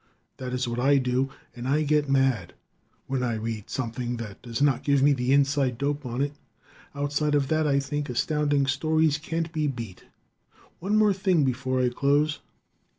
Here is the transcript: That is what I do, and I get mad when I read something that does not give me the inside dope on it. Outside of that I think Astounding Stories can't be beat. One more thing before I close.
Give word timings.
That 0.37 0.51
is 0.51 0.67
what 0.67 0.79
I 0.79 0.97
do, 0.97 1.29
and 1.55 1.67
I 1.67 1.83
get 1.83 2.09
mad 2.09 2.55
when 3.05 3.21
I 3.21 3.35
read 3.35 3.69
something 3.69 4.17
that 4.17 4.41
does 4.41 4.59
not 4.59 4.81
give 4.83 5.03
me 5.03 5.13
the 5.13 5.31
inside 5.31 5.77
dope 5.77 6.07
on 6.07 6.23
it. 6.23 6.33
Outside 6.95 7.35
of 7.35 7.49
that 7.49 7.67
I 7.67 7.79
think 7.79 8.09
Astounding 8.09 8.65
Stories 8.65 9.19
can't 9.19 9.51
be 9.53 9.67
beat. 9.67 10.05
One 10.79 10.97
more 10.97 11.13
thing 11.13 11.43
before 11.43 11.81
I 11.81 11.89
close. 11.89 12.39